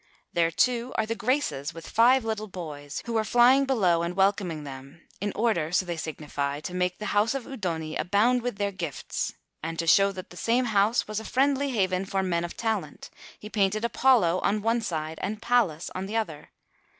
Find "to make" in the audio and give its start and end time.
6.61-6.97